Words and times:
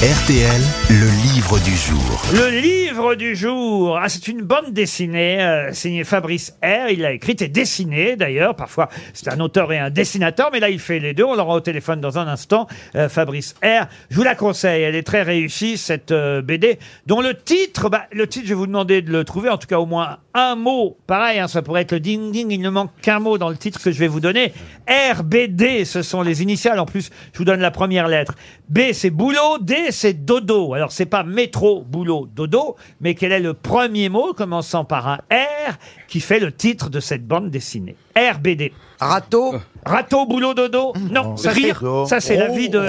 RTL, 0.00 0.62
le 0.90 1.10
livre 1.24 1.58
du 1.58 1.76
jour. 1.76 2.22
Le 2.32 2.60
livre 2.60 3.16
du 3.16 3.34
jour, 3.34 3.98
ah, 4.00 4.08
c'est 4.08 4.28
une 4.28 4.42
bande 4.42 4.72
dessinée 4.72 5.42
euh, 5.42 5.72
signée 5.72 6.04
Fabrice 6.04 6.56
R. 6.62 6.88
Il 6.90 7.00
l'a 7.00 7.10
écrite 7.10 7.42
et 7.42 7.48
dessinée 7.48 8.14
d'ailleurs. 8.14 8.54
Parfois, 8.54 8.90
c'est 9.12 9.26
un 9.26 9.40
auteur 9.40 9.72
et 9.72 9.78
un 9.80 9.90
dessinateur, 9.90 10.50
mais 10.52 10.60
là, 10.60 10.70
il 10.70 10.78
fait 10.78 11.00
les 11.00 11.14
deux. 11.14 11.24
On 11.24 11.34
l'aura 11.34 11.56
au 11.56 11.60
téléphone 11.60 12.00
dans 12.00 12.16
un 12.16 12.28
instant. 12.28 12.68
Euh, 12.94 13.08
Fabrice 13.08 13.56
R. 13.64 13.88
Je 14.08 14.14
vous 14.14 14.22
la 14.22 14.36
conseille. 14.36 14.84
Elle 14.84 14.94
est 14.94 15.02
très 15.02 15.22
réussie 15.22 15.76
cette 15.76 16.12
euh, 16.12 16.42
BD, 16.42 16.78
dont 17.06 17.20
le 17.20 17.34
titre, 17.34 17.88
bah, 17.88 18.04
le 18.12 18.28
titre, 18.28 18.44
je 18.44 18.50
vais 18.50 18.54
vous 18.54 18.68
demander 18.68 19.02
de 19.02 19.10
le 19.10 19.24
trouver. 19.24 19.48
En 19.48 19.58
tout 19.58 19.66
cas, 19.66 19.80
au 19.80 19.86
moins 19.86 20.18
un 20.38 20.54
mot. 20.54 20.96
Pareil, 21.06 21.38
hein, 21.38 21.48
ça 21.48 21.62
pourrait 21.62 21.82
être 21.82 21.92
le 21.92 22.00
ding 22.00 22.30
ding. 22.30 22.50
Il 22.50 22.60
ne 22.60 22.70
manque 22.70 22.90
qu'un 23.02 23.18
mot 23.18 23.38
dans 23.38 23.48
le 23.48 23.56
titre 23.56 23.82
que 23.82 23.90
je 23.90 23.98
vais 23.98 24.08
vous 24.08 24.20
donner. 24.20 24.52
RBD, 24.88 25.84
ce 25.84 26.02
sont 26.02 26.22
les 26.22 26.42
initiales. 26.42 26.78
En 26.78 26.86
plus, 26.86 27.10
je 27.32 27.38
vous 27.38 27.44
donne 27.44 27.60
la 27.60 27.70
première 27.70 28.08
lettre. 28.08 28.34
B, 28.68 28.92
c'est 28.92 29.10
boulot. 29.10 29.58
D, 29.60 29.90
c'est 29.90 30.24
dodo. 30.24 30.74
Alors, 30.74 30.92
c'est 30.92 31.06
pas 31.06 31.24
métro, 31.24 31.82
boulot, 31.82 32.28
dodo, 32.34 32.76
mais 33.00 33.14
quel 33.14 33.32
est 33.32 33.40
le 33.40 33.54
premier 33.54 34.08
mot 34.08 34.32
commençant 34.32 34.84
par 34.84 35.08
un 35.08 35.18
R 35.30 35.76
qui 36.06 36.20
fait 36.20 36.40
le 36.40 36.52
titre 36.52 36.90
de 36.90 37.00
cette 37.00 37.26
bande 37.26 37.50
dessinée? 37.50 37.96
RBD. 38.18 38.72
Râteau 39.00 39.54
Râteau, 39.86 40.26
boulot, 40.26 40.54
dodo 40.54 40.92
Non, 41.10 41.36
ça 41.36 41.50
Rire. 41.50 41.80
ça 42.06 42.20
c'est 42.20 42.36
la 42.36 42.48
vie 42.48 42.68
de... 42.68 42.82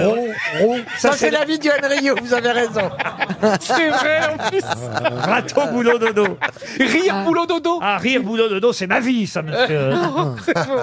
Ça, 0.98 1.12
c'est 1.12 1.30
la 1.30 1.44
vie 1.44 1.58
du 1.58 1.70
Henry, 1.70 2.10
vous 2.22 2.34
avez 2.34 2.50
raison. 2.50 2.90
C'est 3.60 3.88
vrai 3.88 4.20
en 4.34 4.48
plus 4.50 4.60
Râteau, 5.22 5.60
boulot, 5.72 5.98
dodo. 5.98 6.36
Rire, 6.78 7.22
boulot, 7.24 7.46
dodo. 7.46 7.78
Ah, 7.80 7.96
rire, 7.96 8.22
boulot, 8.22 8.48
dodo, 8.48 8.72
c'est 8.72 8.86
ma 8.86 9.00
vie, 9.00 9.26
ça, 9.26 9.40
monsieur. 9.40 9.92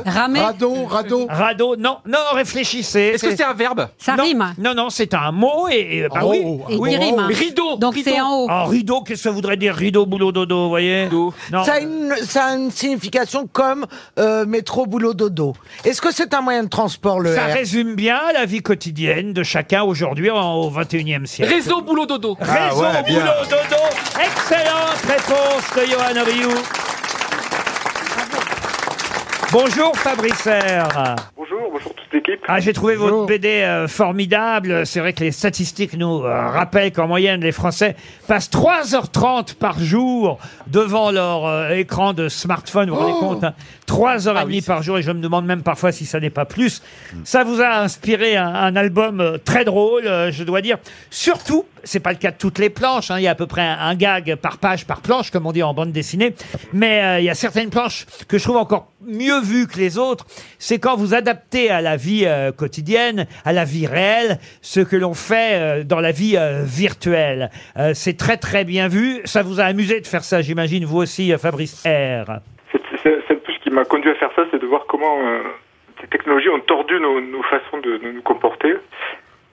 Ramé, 0.06 0.40
Radeau, 0.40 0.86
radeau. 0.86 1.28
Radeau, 1.30 1.76
non, 1.76 1.98
non, 2.08 2.18
réfléchissez. 2.34 3.12
Est-ce 3.14 3.28
que 3.28 3.36
c'est 3.36 3.44
un 3.44 3.54
verbe 3.54 3.88
ça 3.98 4.16
non, 4.16 4.24
rime. 4.24 4.54
Non, 4.58 4.74
non, 4.74 4.90
c'est 4.90 5.14
un 5.14 5.32
mot 5.32 5.68
et... 5.70 5.98
et- 5.98 6.08
bah 6.10 6.22
oui. 6.26 6.38
Et 6.70 6.78
oui. 6.78 6.90
qui 6.92 6.98
rime. 6.98 7.20
Rideau. 7.28 7.76
Donc 7.78 7.94
rideau. 7.96 8.12
c'est 8.12 8.22
en 8.22 8.44
haut. 8.44 8.48
Ah, 8.50 8.66
rideau, 8.66 9.02
qu'est-ce 9.02 9.24
que 9.24 9.30
ça 9.30 9.32
voudrait 9.32 9.58
dire 9.58 9.76
rideau, 9.76 10.06
boulot, 10.06 10.32
dodo, 10.32 10.64
vous 10.64 10.70
voyez? 10.70 11.04
Rideau. 11.04 11.34
Non. 11.52 11.64
Ça 11.64 11.74
a, 11.74 11.80
une, 11.80 12.16
ça 12.24 12.46
a 12.46 12.56
une 12.56 12.72
signification 12.72 13.48
comme 13.52 13.86
euh, 14.18 14.37
métro, 14.46 14.86
boulot, 14.86 15.14
dodo. 15.14 15.54
Est-ce 15.86 16.02
que 16.02 16.12
c'est 16.14 16.34
un 16.34 16.42
moyen 16.42 16.64
de 16.64 16.70
transport, 16.70 17.20
le 17.20 17.34
Ça 17.36 17.48
R? 17.48 17.54
résume 17.54 17.96
bien 17.96 18.20
la 18.34 18.46
vie 18.46 18.62
quotidienne 18.62 19.34
de 19.34 19.44
chacun 19.44 19.84
aujourd'hui 19.84 20.30
en- 20.30 20.56
au 20.56 20.70
21e 20.70 21.26
siècle. 21.26 21.54
Réseau, 21.54 21.82
boulot, 21.82 22.06
dodo. 22.06 22.38
Réseau, 22.40 22.82
boulot, 23.08 23.44
dodo. 23.50 23.82
Excellente 24.20 25.02
réponse 25.08 25.64
de 25.76 25.92
Johan 25.92 26.24
Rioux. 26.26 26.62
Bonjour 29.52 29.96
Fabrice 29.96 30.46
R. 30.48 31.16
Bonjour, 31.38 31.60
bonjour 31.72 31.94
toute 32.10 32.28
l'équipe. 32.28 32.44
Ah, 32.48 32.60
j'ai 32.60 32.74
trouvé 32.74 32.96
votre 32.96 33.26
BD 33.26 33.48
euh, 33.48 33.88
formidable. 33.88 34.86
C'est 34.86 35.00
vrai 35.00 35.14
que 35.14 35.24
les 35.24 35.32
statistiques 35.32 35.94
nous 35.94 36.24
euh, 36.24 36.48
rappellent 36.50 36.92
qu'en 36.92 37.08
moyenne, 37.08 37.42
les 37.42 37.52
Français 37.52 37.96
passent 38.28 38.50
3h30 38.50 39.56
par 39.56 39.80
jour 39.80 40.40
devant 40.68 41.12
leur 41.12 41.46
euh, 41.46 41.70
écran 41.72 42.14
de 42.14 42.30
smartphone. 42.30 42.90
Vous 42.90 42.96
vous 42.96 43.02
rendez 43.02 43.20
compte 43.20 43.44
hein 43.44 43.54
3h30 43.88 44.66
par 44.66 44.84
jour. 44.84 44.98
Et 44.98 45.02
je 45.02 45.12
me 45.12 45.22
demande 45.22 45.46
même 45.46 45.64
parfois 45.64 45.92
si 45.92 46.06
ça 46.06 46.20
n'est 46.20 46.30
pas 46.30 46.46
plus. 46.46 46.82
Ça 47.24 47.44
vous 47.44 47.62
a 47.62 47.80
inspiré 47.80 48.36
un, 48.36 48.48
un 48.54 48.76
album 48.76 49.20
euh, 49.22 49.38
très 49.38 49.66
drôle, 49.66 50.08
euh, 50.08 50.32
je 50.32 50.44
dois 50.44 50.62
dire. 50.62 50.78
Surtout, 51.10 51.66
c'est 51.84 52.00
pas 52.00 52.12
le 52.12 52.18
cas 52.18 52.32
de 52.32 52.38
toutes 52.38 52.60
les 52.60 52.70
planches. 52.70 53.12
hein. 53.12 53.20
Il 53.20 53.24
y 53.24 53.28
a 53.28 53.32
à 53.32 53.36
peu 53.36 53.48
près 53.48 53.62
un, 53.62 53.78
un 53.80 53.96
gag 53.96 54.36
par 54.36 54.58
page, 54.58 54.86
par 54.86 55.02
planche, 55.02 55.32
comme 55.32 55.46
on 55.46 55.52
dit 55.52 55.64
en 55.64 55.74
bande 55.74 55.92
dessinée. 55.92 56.36
Mais 56.74 57.02
euh, 57.04 57.20
il 57.20 57.26
y 57.26 57.30
a 57.30 57.36
certaines 57.36 57.70
planches 57.70 58.06
que 58.28 58.38
je 58.38 58.44
trouve 58.44 58.58
encore 58.58 58.92
mieux 59.06 59.40
vues 59.42 59.68
que 59.68 59.78
les 59.78 59.98
autres. 59.98 60.26
C'est 60.60 60.80
quand 60.80 60.96
vous 60.98 61.14
adaptez 61.14 61.70
à 61.70 61.82
la 61.82 61.97
vie 61.98 62.24
euh, 62.26 62.52
quotidienne, 62.52 63.28
à 63.46 63.54
la 63.54 63.66
vie 63.66 63.88
réelle, 63.88 64.38
ce 64.62 64.80
que 64.80 64.96
l'on 64.96 65.14
fait 65.14 65.54
euh, 65.54 65.84
dans 65.84 66.00
la 66.00 66.12
vie 66.12 66.38
euh, 66.38 66.64
virtuelle. 66.64 67.50
C'est 67.94 68.18
très 68.18 68.38
très 68.38 68.64
bien 68.64 68.88
vu. 68.88 69.22
Ça 69.26 69.44
vous 69.44 69.60
a 69.60 69.66
amusé 69.66 70.00
de 70.02 70.08
faire 70.08 70.24
ça, 70.24 70.42
j'imagine, 70.42 70.86
vous 70.86 70.98
aussi, 70.98 71.34
Fabrice 71.38 71.84
R. 71.86 72.40
C'est 72.72 72.82
c'est- 73.04 73.22
ce 73.28 73.64
qui 73.64 73.70
m'a 73.70 73.86
conduit 73.86 74.12
à 74.12 74.16
faire 74.16 74.32
ça, 74.36 74.44
c'est 74.52 74.62
de 74.62 74.66
voir 74.66 74.86
comment 74.88 75.18
ces 76.02 76.08
technologies 76.08 76.50
ont 76.50 76.60
tordu 76.60 77.00
nos, 77.00 77.44
façons 77.44 77.80
de, 77.80 78.00
nous 78.14 78.22
comporter. 78.22 78.76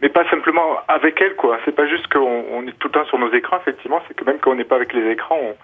Mais 0.02 0.08
pas 0.08 0.28
simplement 0.30 0.78
avec 0.88 1.20
elles, 1.20 1.36
quoi. 1.36 1.58
C'est 1.64 1.74
pas 1.74 1.86
juste 1.86 2.06
qu'on 2.12 2.44
on 2.52 2.66
est 2.66 2.78
tout 2.78 2.88
le 2.88 2.92
temps 2.92 3.06
sur 3.06 3.19
nos 3.19 3.32
écrans, 3.32 3.58
effectivement, 3.60 4.00
c'est 4.06 4.14
que 4.14 4.24
même 4.24 4.38
quand 4.38 4.50
on 4.50 4.54
n'est 4.56 4.64
pas 4.64 4.76
avec 4.76 4.92
les 4.92 5.10
écrans, 5.10 5.38
on, 5.40 5.54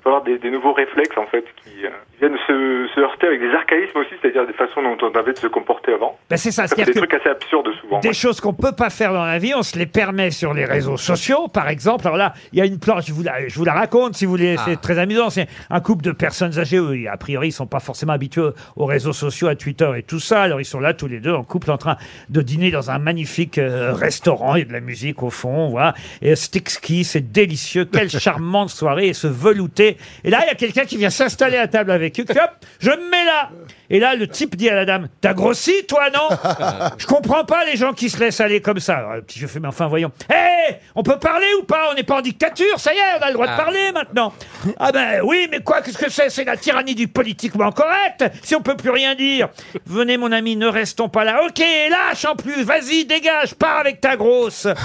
on 0.00 0.02
peut 0.02 0.08
avoir 0.08 0.24
des, 0.24 0.38
des 0.38 0.50
nouveaux 0.50 0.72
réflexes, 0.72 1.18
en 1.18 1.26
fait, 1.26 1.44
qui 1.62 1.84
euh, 1.84 1.90
viennent 2.20 2.38
se, 2.46 2.88
se 2.94 3.00
heurter 3.00 3.26
avec 3.26 3.40
des 3.40 3.52
archaïsmes 3.52 3.98
aussi, 3.98 4.14
c'est-à-dire 4.20 4.46
des 4.46 4.54
façons 4.54 4.82
dont 4.82 4.96
on 5.02 5.10
avait 5.18 5.34
de 5.34 5.38
se 5.38 5.46
comporter 5.46 5.92
avant. 5.92 6.18
Ben, 6.30 6.38
c'est 6.38 6.50
ça, 6.50 6.66
c'est-à-dire 6.66 6.86
des 6.86 6.92
que 6.92 6.98
trucs 6.98 7.12
assez 7.14 7.28
absurdes 7.28 7.68
souvent. 7.90 8.00
Des 8.00 8.12
choses 8.12 8.40
qu'on 8.40 8.52
peut 8.52 8.72
pas 8.72 8.90
faire 8.90 9.12
dans 9.12 9.24
la 9.24 9.38
vie, 9.38 9.54
on 9.54 9.62
se 9.62 9.78
les 9.78 9.86
permet 9.86 10.30
sur 10.30 10.54
les 10.54 10.64
réseaux 10.64 10.96
sociaux, 10.96 11.48
par 11.48 11.68
exemple. 11.68 12.06
Alors 12.06 12.16
là, 12.16 12.34
il 12.52 12.58
y 12.58 12.62
a 12.62 12.66
une 12.66 12.78
planche, 12.78 13.06
je 13.06 13.12
vous 13.12 13.22
la, 13.22 13.48
je 13.48 13.54
vous 13.54 13.64
la 13.64 13.72
raconte 13.72 14.16
si 14.16 14.24
vous 14.24 14.30
voulez, 14.32 14.56
c'est 14.64 14.80
très 14.80 14.98
amusant. 14.98 15.30
C'est 15.30 15.48
un 15.68 15.80
couple 15.80 16.04
de 16.04 16.12
personnes 16.12 16.58
âgées, 16.58 16.78
eux, 16.78 17.04
a 17.10 17.16
priori, 17.16 17.48
ils 17.48 17.52
sont 17.52 17.66
pas 17.66 17.80
forcément 17.80 18.12
habitués 18.12 18.50
aux 18.76 18.86
réseaux 18.86 19.12
sociaux, 19.12 19.48
à 19.48 19.54
Twitter 19.54 19.90
et 19.96 20.02
tout 20.02 20.20
ça. 20.20 20.42
Alors 20.42 20.60
ils 20.60 20.64
sont 20.64 20.80
là 20.80 20.94
tous 20.94 21.08
les 21.08 21.20
deux 21.20 21.32
en 21.32 21.44
couple 21.44 21.70
en 21.70 21.78
train 21.78 21.96
de 22.28 22.42
dîner 22.42 22.70
dans 22.70 22.90
un 22.90 22.98
magnifique 22.98 23.58
euh, 23.58 23.92
restaurant. 23.92 24.56
Il 24.56 24.60
y 24.60 24.62
a 24.62 24.66
de 24.66 24.72
la 24.72 24.80
musique 24.80 25.22
au 25.22 25.30
fond, 25.30 25.70
voilà. 25.70 25.94
Et 26.22 26.36
c'est 26.36 26.56
exquis, 26.56 27.04
c'est 27.04 27.32
délicieux. 27.32 27.84
Quelle 27.84 28.10
charmante 28.20 28.70
soirée 28.70 29.08
et 29.08 29.14
se 29.14 29.26
velouter. 29.26 29.96
Et 30.24 30.30
là, 30.30 30.40
il 30.42 30.46
y 30.46 30.50
a 30.50 30.54
quelqu'un 30.54 30.84
qui 30.84 30.96
vient 30.96 31.10
s'installer 31.10 31.56
à 31.56 31.68
table 31.68 31.90
avec 31.90 32.18
eux. 32.20 32.24
Hop, 32.30 32.50
je 32.78 32.90
me 32.90 33.10
mets 33.10 33.24
là. 33.24 33.50
Et 33.92 33.98
là, 33.98 34.14
le 34.14 34.28
type 34.28 34.54
dit 34.54 34.68
à 34.68 34.74
la 34.74 34.84
dame, 34.84 35.08
t'as 35.20 35.34
grossi, 35.34 35.72
toi, 35.88 36.10
non? 36.14 36.28
Je 36.96 37.06
comprends 37.06 37.44
pas 37.44 37.64
les 37.64 37.76
gens 37.80 37.92
qui 37.92 38.08
se 38.08 38.18
laissent 38.18 38.40
aller 38.40 38.60
comme 38.60 38.78
ça. 38.78 38.98
Alors, 38.98 39.14
le 39.14 39.22
petit 39.22 39.38
je 39.38 39.46
fais, 39.46 39.60
mais 39.60 39.68
enfin, 39.68 39.88
voyons. 39.88 40.12
Hé, 40.30 40.76
on 40.94 41.02
peut 41.02 41.18
parler 41.18 41.46
ou 41.60 41.64
pas? 41.64 41.90
On 41.90 41.94
n'est 41.94 42.02
pas 42.02 42.18
en 42.18 42.20
dictature, 42.20 42.78
ça 42.78 42.92
y 42.94 42.96
est, 42.96 43.18
on 43.18 43.22
a 43.22 43.28
le 43.28 43.34
droit 43.34 43.46
de 43.48 43.56
parler 43.56 43.92
maintenant. 43.92 44.32
Ah 44.78 44.92
ben 44.92 45.20
oui, 45.24 45.48
mais 45.50 45.60
quoi, 45.60 45.82
qu'est-ce 45.82 45.98
que 45.98 46.10
c'est? 46.10 46.30
C'est 46.30 46.44
la 46.44 46.56
tyrannie 46.56 46.94
du 46.94 47.08
politiquement 47.08 47.72
correct, 47.72 48.24
si 48.42 48.54
on 48.54 48.62
peut 48.62 48.76
plus 48.76 48.90
rien 48.90 49.14
dire. 49.14 49.48
Venez, 49.86 50.16
mon 50.16 50.30
ami, 50.32 50.56
ne 50.56 50.66
restons 50.66 51.08
pas 51.08 51.24
là. 51.24 51.42
Ok, 51.46 51.62
lâche 51.90 52.24
en 52.24 52.36
plus, 52.36 52.62
vas-y, 52.62 53.04
dégage, 53.04 53.54
pars 53.54 53.78
avec 53.78 54.00
ta 54.00 54.16
grosse. 54.16 54.66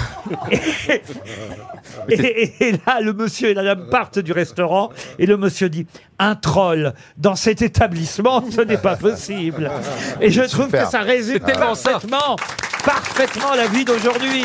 Et, 2.08 2.14
et- 2.14 2.68
et 2.68 2.72
là, 2.86 3.00
le 3.00 3.12
monsieur 3.12 3.48
et 3.50 3.54
la 3.54 3.62
dame 3.62 3.88
partent 3.90 4.18
du 4.18 4.32
restaurant 4.32 4.90
et 5.18 5.26
le 5.26 5.36
monsieur 5.36 5.68
dit 5.68 5.86
un 6.18 6.34
troll 6.34 6.92
dans 7.16 7.34
cet 7.36 7.62
établissement, 7.62 8.44
ce 8.50 8.60
n'est 8.62 8.78
pas 8.78 8.96
possible. 8.96 9.70
Et 10.20 10.30
je 10.30 10.42
trouve 10.42 10.70
que 10.70 10.84
ça 10.86 11.00
résume 11.00 11.40
tellement 11.40 11.74
ça. 11.74 11.92
parfaitement, 11.92 12.36
parfaitement 12.84 13.54
la 13.54 13.66
vie 13.66 13.84
d'aujourd'hui. 13.84 14.44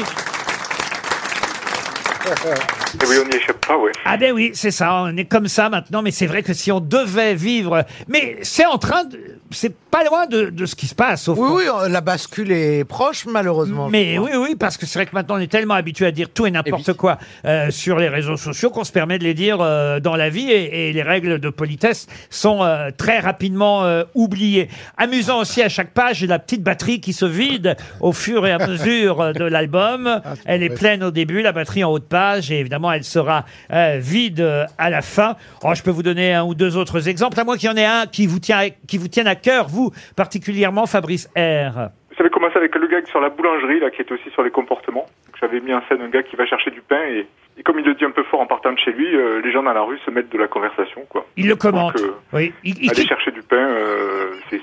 Et 2.26 3.06
oui, 3.08 3.16
on 3.24 3.28
n'y 3.28 3.36
échappe 3.36 3.66
pas, 3.66 3.78
ouais. 3.78 3.92
Ah 4.06 4.18
ben 4.18 4.32
oui, 4.34 4.52
c'est 4.54 4.72
ça, 4.72 5.04
on 5.04 5.16
est 5.18 5.26
comme 5.26 5.48
ça 5.48 5.70
maintenant, 5.70 6.02
mais 6.02 6.12
c'est 6.12 6.28
vrai 6.28 6.44
que 6.44 6.54
si 6.54 6.72
on 6.72 6.80
devait 6.80 7.36
vivre, 7.36 7.84
mais 8.08 8.38
c'est 8.42 8.66
en 8.66 8.78
train 8.78 9.06
de, 9.06 9.18
c'est 9.50 9.74
pas 9.92 10.04
loin 10.04 10.26
de, 10.28 10.46
de 10.50 10.66
ce 10.66 10.76
qui 10.76 10.88
se 10.88 10.96
passe 10.96 11.28
au 11.28 11.34
Oui, 11.34 11.66
fond. 11.66 11.84
oui, 11.84 11.92
la 11.92 12.02
bascule 12.02 12.52
est 12.52 12.84
proche, 12.86 13.26
malheureusement. 13.26 13.90
Mais 13.90 14.18
oui, 14.20 14.31
oui, 14.38 14.56
parce 14.58 14.78
que 14.78 14.86
c'est 14.86 15.00
vrai 15.00 15.06
que 15.06 15.14
maintenant 15.16 15.36
on 15.36 15.40
est 15.40 15.52
tellement 15.52 15.74
habitué 15.74 16.06
à 16.06 16.12
dire 16.12 16.30
tout 16.34 16.46
et 16.46 16.52
n'importe 16.52 16.94
quoi 16.94 17.18
euh, 17.46 17.72
sur 17.72 17.98
les 17.98 18.08
réseaux 18.08 18.38
sociaux 18.38 18.70
qu'on 18.70 18.84
se 18.84 18.92
permet 18.92 19.18
de 19.20 19.24
les 19.24 19.34
dire 19.34 19.58
euh, 19.62 20.00
dans 20.00 20.16
la 20.16 20.30
vie 20.30 20.50
et, 20.52 20.90
et 20.90 20.94
les 20.94 21.04
règles 21.04 21.40
de 21.40 21.50
politesse 21.50 22.08
sont 22.30 22.64
euh, 22.64 22.90
très 22.96 23.20
rapidement 23.20 23.84
euh, 23.84 24.04
oubliées. 24.16 24.70
Amusant 24.98 25.40
aussi 25.40 25.62
à 25.62 25.70
chaque 25.70 25.92
page 25.94 26.24
la 26.24 26.40
petite 26.40 26.64
batterie 26.64 27.02
qui 27.02 27.14
se 27.14 27.26
vide 27.26 27.76
au 28.00 28.14
fur 28.14 28.46
et 28.48 28.52
à 28.52 28.66
mesure 28.68 29.22
euh, 29.22 29.34
de 29.34 29.44
l'album. 29.46 30.22
Elle 30.46 30.64
est 30.64 30.70
pleine 30.70 31.04
au 31.04 31.12
début, 31.12 31.42
la 31.42 31.52
batterie 31.52 31.84
en 31.84 31.92
haut 31.92 32.00
de 32.00 32.04
page 32.12 32.52
et 32.52 32.60
évidemment 32.60 32.92
elle 32.92 33.04
sera 33.04 33.46
euh, 33.74 33.98
vide 34.00 34.42
euh, 34.42 34.66
à 34.78 34.90
la 34.92 35.02
fin. 35.02 35.36
Oh, 35.64 35.72
je 35.74 35.82
peux 35.82 35.90
vous 35.92 36.04
donner 36.04 36.34
un 36.34 36.44
ou 36.44 36.54
deux 36.54 36.78
autres 36.78 37.08
exemples, 37.08 37.40
à 37.40 37.44
moins 37.44 37.58
qu'il 37.58 37.70
y 37.70 37.74
en 37.74 37.78
ait 37.78 37.86
un 37.86 38.06
qui 38.06 38.28
vous 38.28 38.40
tient, 38.40 38.68
qui 38.88 38.98
vous 39.00 39.08
tienne 39.08 39.28
à 39.28 39.36
cœur, 39.36 39.68
vous 39.68 39.92
particulièrement, 40.16 40.86
Fabrice 40.86 41.28
R. 41.36 41.90
J'avais 42.18 42.30
commencé 42.30 42.58
avec 42.58 42.76
le 42.76 42.88
gag 42.88 43.08
sur 43.08 43.20
la 43.22 43.30
boulangerie, 43.30 43.80
là, 43.80 43.90
qui 43.90 44.02
est 44.02 44.12
aussi 44.12 44.30
sur 44.32 44.44
les 44.44 44.52
comportements. 44.52 45.08
J'avais 45.40 45.60
mis 45.62 45.74
en 45.74 45.82
scène 45.88 46.02
un 46.02 46.10
gars 46.10 46.22
qui 46.22 46.36
va 46.36 46.46
chercher 46.46 46.70
du 46.70 46.81
pain 46.81 47.02
et, 47.10 47.25
et 47.58 47.63
comme 47.63 47.80
il 47.80 47.86
le 47.86 47.96
dit 47.96 48.06
un 48.06 48.12
peu 48.12 48.24
fort 48.30 48.42
en 48.42 48.46
partant 48.46 48.72
de 48.74 48.78
chez 48.78 48.92
lui, 48.92 49.07
euh, 49.16 49.42
les 49.44 49.52
gens 49.52 49.64
dans 49.64 49.74
la 49.74 49.81
rue 49.81 49.98
se 50.06 50.12
mettent 50.12 50.31
de 50.31 50.38
la 50.38 50.48
conversation, 50.48 51.02
quoi. 51.10 51.25
Il 51.38 51.48
le 51.48 51.56
commente. 51.56 51.96
Donc, 51.96 52.12
Oui, 52.34 52.54
il, 52.64 52.75
il- 52.84 52.92
Aller 52.92 53.07
chercher 53.07 53.31
du 53.31 53.42
pain, 53.42 53.56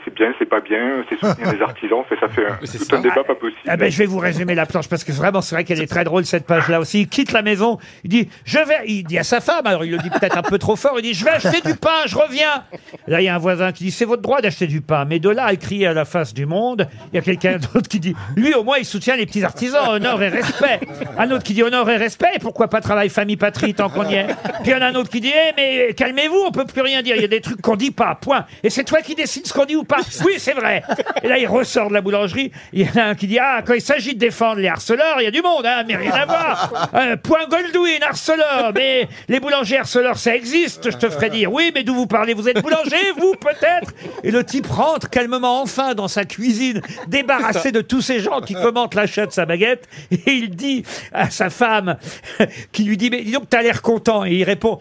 c'est 0.04 0.14
bien, 0.14 0.32
c'est 0.38 0.48
pas 0.48 0.60
bien, 0.60 1.04
c'est 1.08 1.18
soutenir 1.18 1.52
les 1.52 1.62
artisans, 1.62 2.02
fait, 2.08 2.16
ça 2.18 2.28
fait 2.28 2.46
un, 2.46 2.58
c'est 2.64 2.78
tout 2.78 2.84
ça. 2.84 2.96
un 2.96 3.00
débat 3.00 3.24
pas 3.24 3.34
possible. 3.34 3.60
Ah 3.66 3.76
ben, 3.76 3.90
je 3.90 3.98
vais 3.98 4.06
vous 4.06 4.18
résumer 4.18 4.54
la 4.54 4.66
planche 4.66 4.88
parce 4.88 5.04
que 5.04 5.12
vraiment 5.12 5.40
c'est 5.40 5.54
vrai 5.54 5.64
qu'elle 5.64 5.80
est 5.80 5.86
très 5.86 6.04
drôle 6.04 6.24
cette 6.24 6.46
page-là 6.46 6.80
aussi. 6.80 7.02
Il 7.02 7.08
quitte 7.08 7.32
la 7.32 7.42
maison, 7.42 7.78
il 8.04 8.10
dit 8.10 8.28
je 8.44 8.58
vais, 8.58 8.86
il 8.86 9.04
dit 9.04 9.18
à 9.18 9.24
sa 9.24 9.40
femme, 9.40 9.66
alors 9.66 9.84
il 9.84 9.90
le 9.90 9.98
dit 9.98 10.10
peut-être 10.10 10.36
un 10.36 10.42
peu 10.42 10.58
trop 10.58 10.76
fort, 10.76 10.94
il 10.98 11.02
dit 11.02 11.14
je 11.14 11.24
vais 11.24 11.30
acheter 11.30 11.60
du 11.60 11.74
pain, 11.74 12.06
je 12.06 12.16
reviens. 12.16 12.64
Là 13.06 13.20
il 13.20 13.24
y 13.24 13.28
a 13.28 13.34
un 13.34 13.38
voisin 13.38 13.72
qui 13.72 13.84
dit 13.84 13.90
c'est 13.90 14.04
votre 14.04 14.22
droit 14.22 14.40
d'acheter 14.40 14.66
du 14.66 14.80
pain, 14.80 15.04
mais 15.04 15.18
de 15.18 15.30
là 15.30 15.44
à 15.44 15.56
crier 15.56 15.86
à 15.86 15.92
la 15.92 16.04
face 16.04 16.34
du 16.34 16.46
monde, 16.46 16.88
il 17.12 17.16
y 17.16 17.18
a 17.18 17.22
quelqu'un 17.22 17.58
d'autre 17.74 17.88
qui 17.88 18.00
dit 18.00 18.14
lui 18.36 18.54
au 18.54 18.64
moins 18.64 18.78
il 18.78 18.84
soutient 18.84 19.16
les 19.16 19.26
petits 19.26 19.44
artisans, 19.44 19.88
honneur 19.88 20.22
et 20.22 20.28
respect. 20.28 20.80
Un 21.18 21.30
autre 21.30 21.44
qui 21.44 21.54
dit 21.54 21.62
honneur 21.62 21.88
et 21.88 21.96
respect, 21.96 22.30
et 22.34 22.38
pourquoi 22.38 22.68
pas 22.68 22.80
travail 22.80 23.08
famille 23.08 23.36
patrie 23.36 23.74
tant 23.74 23.88
qu'on 23.88 24.08
y 24.08 24.14
est. 24.14 24.26
Puis 24.62 24.66
il 24.66 24.72
y 24.72 24.74
en 24.74 24.82
a 24.82 24.86
un 24.86 24.94
autre 24.94 25.08
qui 25.08 25.20
dit 25.20 25.32
eh 25.34 25.52
mais 25.56 25.94
calmez-vous, 25.94 26.44
on 26.46 26.50
peut 26.50 26.64
plus 26.64 26.82
rien 26.82 27.02
dire, 27.02 27.16
il 27.16 27.22
y 27.22 27.24
a 27.24 27.28
des 27.28 27.40
trucs 27.40 27.60
qu'on 27.60 27.76
dit 27.76 27.90
pas, 27.90 28.14
point. 28.14 28.46
Et 28.62 28.70
c'est 28.70 28.84
toi 28.84 29.00
qui 29.02 29.14
décides 29.14 29.46
ce 29.46 29.52
qu'on 29.52 29.64
dit 29.64 29.76
ou 29.78 29.84
pas 29.84 30.00
Oui, 30.24 30.34
c'est 30.38 30.52
vrai. 30.52 30.82
Et 31.22 31.28
là, 31.28 31.38
il 31.38 31.46
ressort 31.46 31.88
de 31.88 31.94
la 31.94 32.00
boulangerie. 32.00 32.52
Il 32.72 32.82
y 32.82 32.90
en 32.90 33.00
a 33.00 33.04
un 33.08 33.14
qui 33.14 33.26
dit 33.26 33.38
Ah, 33.38 33.62
quand 33.64 33.74
il 33.74 33.80
s'agit 33.80 34.14
de 34.14 34.18
défendre 34.18 34.60
les 34.60 34.68
harceleurs, 34.68 35.16
il 35.20 35.24
y 35.24 35.26
a 35.26 35.30
du 35.30 35.42
monde, 35.42 35.64
hein, 35.64 35.84
mais 35.86 35.96
rien 35.96 36.12
à 36.12 36.26
voir. 36.26 36.90
Euh, 36.94 37.16
point 37.16 37.46
Goldwyn, 37.48 38.02
harceleur. 38.02 38.72
Mais 38.74 39.08
les 39.28 39.40
boulangers 39.40 39.78
harceleurs, 39.78 40.18
ça 40.18 40.34
existe, 40.34 40.90
je 40.90 40.96
te 40.96 41.08
ferai 41.08 41.30
dire. 41.30 41.52
Oui, 41.52 41.72
mais 41.74 41.82
d'où 41.82 41.94
vous 41.94 42.06
parlez? 42.06 42.34
Vous 42.34 42.48
êtes 42.48 42.60
boulanger, 42.62 43.12
vous, 43.16 43.34
peut-être? 43.34 43.92
Et 44.22 44.30
le 44.30 44.44
type 44.44 44.66
rentre 44.66 45.08
calmement, 45.08 45.62
enfin, 45.62 45.94
dans 45.94 46.08
sa 46.08 46.24
cuisine, 46.24 46.80
débarrassé 47.06 47.72
de 47.72 47.80
tous 47.80 48.02
ces 48.02 48.20
gens 48.20 48.40
qui 48.40 48.54
commentent 48.54 48.94
l'achat 48.94 49.26
de 49.26 49.32
sa 49.32 49.46
baguette. 49.46 49.88
Et 50.10 50.32
il 50.32 50.50
dit 50.50 50.84
à 51.12 51.30
sa 51.30 51.50
femme, 51.50 51.96
qui 52.72 52.84
lui 52.84 52.96
dit 52.96 53.10
Mais 53.10 53.22
dis 53.22 53.32
donc, 53.32 53.48
t'as 53.48 53.62
l'air 53.62 53.82
content. 53.82 54.24
Et 54.24 54.32
il 54.34 54.44
répond 54.44 54.80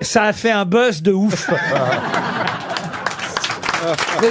Ça 0.00 0.24
a 0.24 0.32
fait 0.32 0.50
un 0.50 0.64
buzz 0.64 1.02
de 1.02 1.12
ouf. 1.12 1.50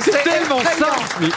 C'est 0.01 0.23
tellement 0.23 0.61
effrayant. 0.61 1.31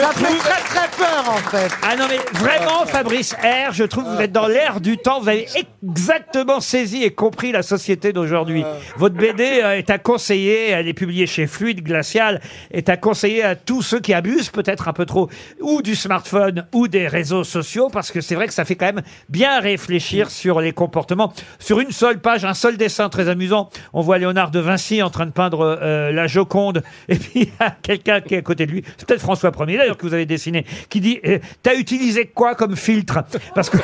Ça. 0.00 0.12
Fait 0.12 0.38
très 0.38 0.62
très 0.62 0.88
peur 0.96 1.24
en 1.28 1.36
fait. 1.36 1.70
Ah 1.82 1.96
non 1.96 2.06
mais 2.08 2.18
vraiment 2.38 2.86
Fabrice 2.86 3.34
R, 3.34 3.72
je 3.72 3.84
trouve 3.84 4.04
que 4.04 4.08
vous 4.10 4.20
êtes 4.20 4.32
dans 4.32 4.46
l'air 4.46 4.80
du 4.80 4.96
temps, 4.98 5.20
vous 5.20 5.28
avez 5.28 5.46
exactement 5.82 6.60
saisi 6.60 7.02
et 7.02 7.10
compris 7.10 7.52
la 7.52 7.62
société 7.62 8.12
d'aujourd'hui. 8.12 8.64
Votre 8.96 9.14
BD 9.16 9.60
euh, 9.62 9.76
est 9.76 9.90
à 9.90 9.98
conseiller, 9.98 10.70
elle 10.70 10.88
est 10.88 10.94
publiée 10.94 11.26
chez 11.26 11.46
Fluide 11.46 11.82
Glacial, 11.82 12.40
est 12.70 12.88
à 12.88 12.96
conseiller 12.96 13.42
à 13.42 13.56
tous 13.56 13.82
ceux 13.82 14.00
qui 14.00 14.14
abusent 14.14 14.50
peut-être 14.50 14.88
un 14.88 14.92
peu 14.92 15.06
trop 15.06 15.28
ou 15.60 15.82
du 15.82 15.94
smartphone 15.94 16.66
ou 16.72 16.88
des 16.88 17.06
réseaux 17.06 17.44
sociaux 17.44 17.88
parce 17.90 18.10
que 18.10 18.20
c'est 18.20 18.34
vrai 18.34 18.46
que 18.46 18.54
ça 18.54 18.64
fait 18.64 18.76
quand 18.76 18.86
même 18.86 19.02
bien 19.28 19.60
réfléchir 19.60 20.30
sur 20.30 20.60
les 20.60 20.72
comportements. 20.72 21.32
Sur 21.58 21.80
une 21.80 21.92
seule 21.92 22.20
page, 22.20 22.44
un 22.44 22.54
seul 22.54 22.76
dessin 22.76 23.08
très 23.08 23.28
amusant, 23.28 23.70
on 23.92 24.00
voit 24.00 24.18
Léonard 24.18 24.50
de 24.50 24.60
Vinci 24.60 25.02
en 25.02 25.10
train 25.10 25.26
de 25.26 25.32
peindre 25.32 25.78
euh, 25.82 26.12
la 26.12 26.26
Joconde 26.26 26.82
et 27.08 27.16
puis 27.16 27.30
il 27.34 27.44
y 27.44 27.52
a 27.60 27.70
quelqu'un 27.82 28.20
qui 28.20 28.34
est 28.34 28.38
à 28.38 28.42
côté 28.42 28.66
de 28.66 28.72
lui, 28.72 28.84
c'est 28.96 29.06
peut-être 29.06 29.20
François 29.20 29.52
Ier 29.66 29.87
d'ailleurs 29.88 29.96
que 29.98 30.06
vous 30.06 30.14
avez 30.14 30.26
dessiné, 30.26 30.64
qui 30.88 31.00
dit 31.00 31.18
euh, 31.26 31.38
T'as 31.62 31.74
utilisé 31.74 32.26
quoi 32.26 32.54
comme 32.54 32.76
filtre? 32.76 33.20
Parce 33.54 33.70
que 33.70 33.78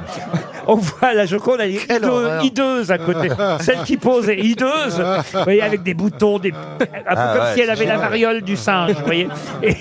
on 0.66 0.74
voit 0.76 1.14
la 1.14 1.26
Joconde, 1.26 1.60
elle 1.60 1.76
est 1.76 1.86
Quelle 1.86 1.98
hideux- 1.98 2.08
horreur. 2.08 2.44
hideuse 2.44 2.90
à 2.90 2.98
côté. 2.98 3.28
Celle 3.60 3.82
qui 3.84 3.96
pose 3.96 4.28
est 4.28 4.38
hideuse, 4.38 5.00
vous 5.32 5.42
voyez, 5.44 5.62
avec 5.62 5.82
des 5.82 5.94
boutons, 5.94 6.38
des... 6.38 6.52
un 6.52 6.78
peu 6.78 6.86
Ah 7.06 7.32
comme 7.36 7.44
ouais, 7.46 7.54
si 7.54 7.60
elle 7.60 7.66
c'est 7.66 7.72
avait 7.72 7.86
la 7.86 7.98
variole 7.98 8.42
du 8.42 8.56
singe, 8.56 8.92
vous 8.92 9.04
voyez. 9.04 9.28
Et, 9.62 9.76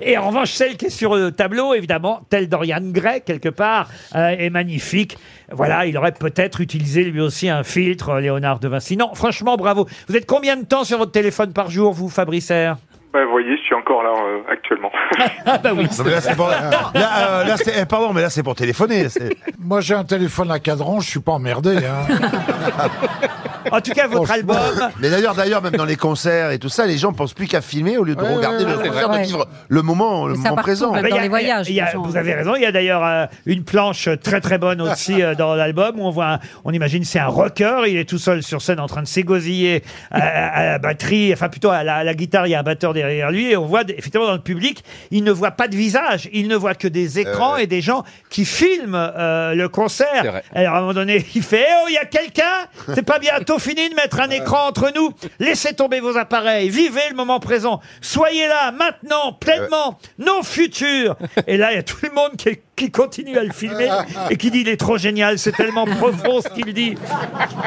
et 0.00 0.18
en 0.18 0.28
revanche, 0.28 0.52
celle 0.52 0.76
qui 0.76 0.86
est 0.86 0.90
sur 0.90 1.14
le 1.16 1.30
tableau, 1.32 1.74
évidemment, 1.74 2.20
telle 2.30 2.48
Dorian 2.48 2.80
Gray, 2.82 3.20
quelque 3.20 3.48
part, 3.50 3.88
euh, 4.14 4.28
est 4.38 4.50
magnifique. 4.50 5.18
Voilà, 5.50 5.84
il 5.86 5.96
aurait 5.98 6.12
peut-être 6.12 6.60
utilisé 6.60 7.04
lui 7.04 7.20
aussi 7.20 7.48
un 7.48 7.62
filtre, 7.62 8.08
euh, 8.10 8.20
Léonard 8.20 8.58
de 8.58 8.68
Vinci. 8.68 8.96
Non, 8.96 9.14
franchement, 9.14 9.56
bravo. 9.56 9.86
Vous 10.08 10.16
êtes 10.16 10.26
combien 10.26 10.56
de 10.56 10.64
temps 10.64 10.84
sur 10.84 10.96
votre 10.98 11.12
téléphone 11.12 11.52
par 11.52 11.70
jour, 11.70 11.92
vous, 11.92 12.08
Fabrice 12.08 12.50
R? 12.50 12.76
Bah, 13.12 13.24
vous 13.26 13.30
voyez, 13.30 13.56
je 13.58 13.62
suis 13.62 13.74
encore 13.74 14.02
là 14.02 14.10
euh, 14.10 14.40
actuellement. 14.50 14.90
Ah 15.46 15.58
bah 15.58 15.70
oui. 15.76 15.84
Non, 15.98 16.04
mais 16.04 16.10
là, 16.12 16.20
c'est 16.20 16.34
pour... 16.36 16.48
là, 16.48 16.60
euh, 16.94 17.44
là, 17.44 17.56
c'est- 17.56 17.74
eh, 17.80 17.84
pardon, 17.84 18.12
mais 18.12 18.22
là, 18.22 18.30
c'est 18.30 18.42
pour 18.42 18.54
téléphoner. 18.54 19.08
c'est- 19.08 19.36
Moi, 19.58 19.80
j'ai 19.80 19.94
un 19.94 20.04
téléphone 20.04 20.50
à 20.50 20.58
cadran, 20.58 21.00
je 21.00 21.08
suis 21.10 21.20
pas 21.20 21.32
emmerdé. 21.32 21.76
Hein. 21.84 22.06
En 23.70 23.80
tout 23.80 23.92
cas, 23.92 24.06
votre 24.08 24.30
album... 24.30 24.56
Mais 25.00 25.10
d'ailleurs, 25.10 25.34
d'ailleurs, 25.34 25.62
même 25.62 25.72
dans 25.72 25.84
les 25.84 25.96
concerts 25.96 26.50
et 26.50 26.58
tout 26.58 26.68
ça, 26.68 26.86
les 26.86 26.98
gens 26.98 27.12
pensent 27.12 27.34
plus 27.34 27.46
qu'à 27.46 27.60
filmer 27.60 27.96
au 27.98 28.04
lieu 28.04 28.14
de 28.16 28.22
Ouais, 28.22 28.34
regarder 28.34 28.64
ouais, 28.64 28.70
le 28.72 28.76
ouais, 28.78 28.88
concert, 28.88 29.10
ouais. 29.10 29.18
de 29.20 29.24
vivre 29.26 29.48
le 29.68 29.82
moment, 29.82 30.26
le 30.26 30.34
ça 30.34 30.40
moment 30.40 30.54
partout, 30.56 30.62
présent. 30.68 30.90
dans 30.92 30.98
il 31.02 31.14
y 31.14 31.18
a- 31.18 31.22
les 31.22 31.28
voyages, 31.28 31.68
il 31.68 31.74
y 31.74 31.80
a- 31.80 31.86
les 31.86 31.92
gens. 31.92 32.02
vous 32.02 32.16
avez 32.16 32.34
raison. 32.34 32.54
Il 32.56 32.62
y 32.62 32.66
a 32.66 32.72
d'ailleurs 32.72 33.04
euh, 33.04 33.26
une 33.46 33.64
planche 33.64 34.08
très 34.22 34.40
très 34.40 34.58
bonne 34.58 34.80
aussi 34.80 35.22
euh, 35.22 35.34
dans 35.34 35.54
l'album 35.54 35.98
où 36.00 36.04
on 36.06 36.10
voit, 36.10 36.26
un- 36.34 36.38
on 36.64 36.72
imagine 36.72 37.04
c'est 37.04 37.18
un 37.18 37.26
rocker. 37.26 37.82
Il 37.88 37.96
est 37.96 38.08
tout 38.08 38.18
seul 38.18 38.42
sur 38.42 38.62
scène 38.62 38.80
en 38.80 38.86
train 38.86 39.02
de 39.02 39.06
s'égosiller 39.08 39.82
à, 40.10 40.20
à 40.20 40.64
la 40.66 40.78
batterie, 40.78 41.32
enfin 41.32 41.48
plutôt 41.48 41.70
à 41.70 41.82
la, 41.84 41.96
à 41.96 42.04
la 42.04 42.14
guitare. 42.14 42.46
Il 42.46 42.50
y 42.50 42.54
a 42.54 42.60
un 42.60 42.64
batteur 42.64 42.92
derrière 42.94 43.30
lui 43.30 43.50
et 43.50 43.56
on 43.56 43.66
voit 43.66 43.82
effectivement 43.88 44.26
dans 44.26 44.32
le 44.32 44.38
public, 44.40 44.84
il 45.10 45.24
ne 45.24 45.32
voit 45.32 45.50
pas 45.52 45.68
de 45.68 45.76
visage, 45.76 46.28
il 46.32 46.48
ne 46.48 46.56
voit 46.56 46.74
que 46.74 46.88
des 46.88 47.18
écrans 47.18 47.56
et 47.56 47.66
des 47.66 47.80
gens 47.80 48.04
qui 48.30 48.44
filment 48.44 48.94
euh, 49.16 49.54
le 49.54 49.68
concert. 49.68 50.40
Alors 50.54 50.74
à 50.74 50.78
un 50.78 50.80
moment 50.80 50.94
donné, 50.94 51.24
il 51.34 51.42
fait 51.42 51.64
Eh 51.68 51.72
Oh, 51.84 51.86
il 51.88 51.94
y 51.94 51.98
a 51.98 52.04
quelqu'un 52.04 52.66
C'est 52.94 53.02
pas 53.02 53.18
bientôt 53.18 53.51
fini 53.58 53.88
de 53.88 53.94
mettre 53.94 54.20
un 54.20 54.30
écran 54.30 54.68
entre 54.68 54.92
nous 54.94 55.10
Laissez 55.38 55.74
tomber 55.74 56.00
vos 56.00 56.16
appareils, 56.16 56.68
vivez 56.68 57.02
le 57.10 57.16
moment 57.16 57.40
présent, 57.40 57.80
soyez 58.00 58.46
là 58.48 58.72
maintenant, 58.72 59.32
pleinement, 59.32 59.98
nos 60.18 60.42
futurs 60.42 61.16
Et 61.46 61.56
là, 61.56 61.72
il 61.72 61.76
y 61.76 61.78
a 61.78 61.82
tout 61.82 61.96
le 62.02 62.10
monde 62.10 62.36
qui, 62.36 62.58
qui 62.76 62.90
continue 62.90 63.36
à 63.38 63.42
le 63.44 63.52
filmer 63.52 63.88
et 64.30 64.36
qui 64.36 64.50
dit 64.50 64.60
Il 64.60 64.68
est 64.68 64.76
trop 64.76 64.98
génial, 64.98 65.38
c'est 65.38 65.52
tellement 65.52 65.84
profond 65.84 66.40
ce 66.40 66.48
qu'il 66.48 66.72
dit. 66.74 66.94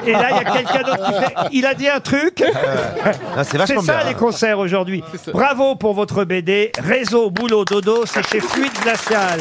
Et 0.06 0.12
là, 0.12 0.30
il 0.32 0.36
y 0.38 0.40
a 0.40 0.52
quelqu'un 0.52 0.84
d'autre 0.84 1.06
qui 1.06 1.14
fait 1.14 1.34
Il 1.52 1.66
a 1.66 1.74
dit 1.74 1.90
un 1.90 2.00
truc 2.00 2.44
c'est 3.44 3.58
vachement 3.58 3.81
ça 3.81 3.98
bien. 3.98 4.10
les 4.10 4.16
concerts 4.16 4.60
aujourd'hui. 4.60 5.04
Bravo 5.34 5.76
pour 5.76 5.94
votre 5.94 6.24
BD. 6.24 6.72
Réseau 6.80 7.30
Boulot 7.30 7.66
Dodo, 7.66 8.06
c'est 8.06 8.26
chez 8.28 8.40
Fluide 8.40 8.74
Glacial. 8.84 9.40